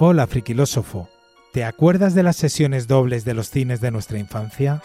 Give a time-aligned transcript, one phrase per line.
[0.00, 1.08] Hola, friquilósofo.
[1.52, 4.80] ¿Te acuerdas de las sesiones dobles de los cines de nuestra infancia?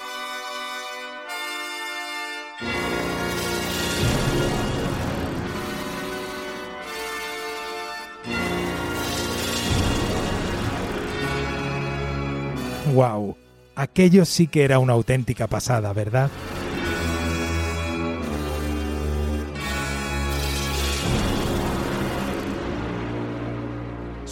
[12.96, 13.38] ¡Wow!
[13.76, 16.32] Aquello sí que era una auténtica pasada, ¿verdad?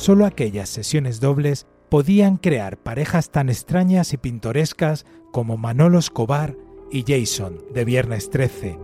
[0.01, 6.55] Solo aquellas sesiones dobles podían crear parejas tan extrañas y pintorescas como Manolo Escobar
[6.89, 8.79] y Jason de Viernes 13.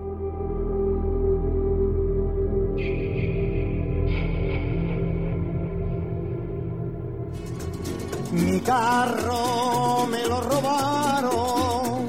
[8.32, 12.06] Mi carro me lo robaron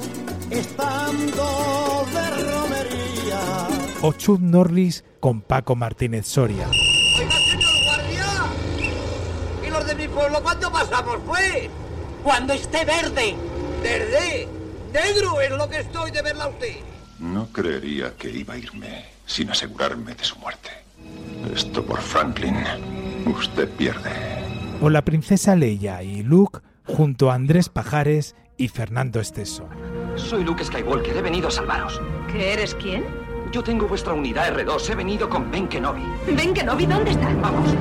[0.51, 3.67] estando de romería.
[4.03, 6.67] O Chuck Norris con Paco Martínez Soria.
[6.67, 8.19] Oiga, señor guardia.
[9.65, 11.69] ¿Y los de mi pueblo cuándo pasamos, pues?
[12.23, 13.35] Cuando esté verde.
[13.81, 14.47] ¿Verde?
[14.93, 16.75] Negro es lo que estoy de verla a usted.
[17.19, 20.69] No creería que iba a irme sin asegurarme de su muerte.
[21.53, 22.55] Esto por Franklin.
[23.25, 24.11] Usted pierde.
[24.81, 29.67] O la princesa Leia y Luke junto a Andrés Pajares y Fernando Esteso.
[30.15, 31.99] Soy Luke Skywalker, he venido a salvaros.
[32.31, 33.05] ¿Que eres quién?
[33.51, 36.03] Yo tengo vuestra unidad R2, he venido con Ben Kenobi.
[36.35, 37.33] ¿Ben Kenobi dónde está?
[37.41, 37.73] Vamos.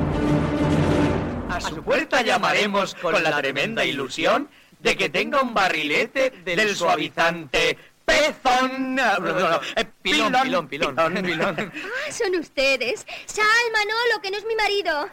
[1.59, 7.77] A su puerta llamaremos con la tremenda ilusión de que tenga un barrilete del suavizante
[8.05, 8.95] pezón.
[8.95, 11.73] No, no, no, eh, Pilón, pilón, pilón, pilón.
[11.75, 13.05] Ah, son ustedes.
[13.27, 15.09] Sal, Manolo, que no es mi marido.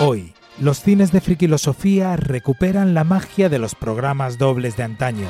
[0.00, 5.28] Hoy, los cines de friquilosofía recuperan la magia de los programas dobles de antaño.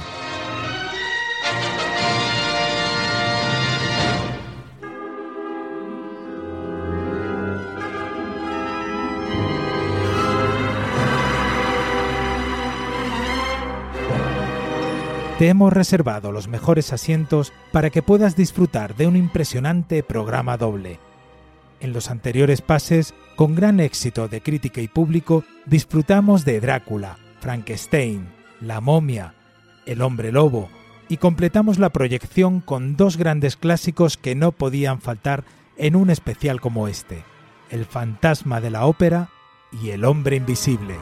[15.43, 21.01] Te hemos reservado los mejores asientos para que puedas disfrutar de un impresionante programa doble.
[21.81, 28.29] En los anteriores pases, con gran éxito de crítica y público, disfrutamos de Drácula, Frankenstein,
[28.61, 29.35] La momia,
[29.85, 30.69] El hombre lobo,
[31.09, 35.43] y completamos la proyección con dos grandes clásicos que no podían faltar
[35.77, 37.25] en un especial como este,
[37.69, 39.31] El fantasma de la ópera
[39.73, 40.95] y El hombre invisible.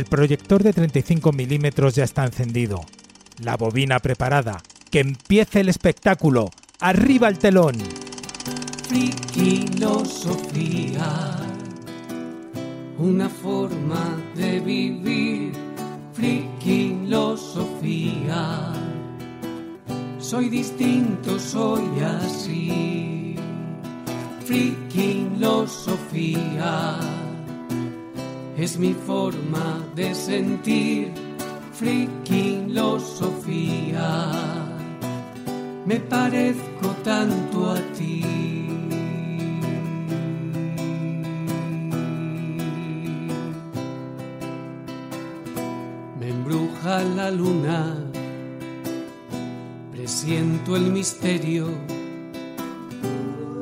[0.00, 2.80] El proyector de 35 milímetros ya está encendido.
[3.42, 4.62] La bobina preparada.
[4.90, 6.48] ¡Que empiece el espectáculo!
[6.80, 7.74] ¡Arriba el telón!
[8.88, 11.36] Friquilosofía,
[12.96, 15.52] una forma de vivir.
[16.14, 18.72] Friquilosofía,
[20.18, 23.36] soy distinto, soy así.
[24.46, 24.79] Friquilosofía,
[28.62, 31.12] es mi forma de sentir.
[31.72, 34.30] Friquilosofía,
[35.86, 38.22] me parezco tanto a ti.
[46.18, 47.96] Me embruja la luna,
[49.90, 51.68] presiento el misterio.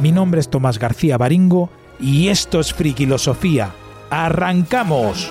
[0.00, 3.72] Mi nombre es Tomás García Baringo y esto es Frikilosofía.
[4.10, 5.30] ¡Arrancamos!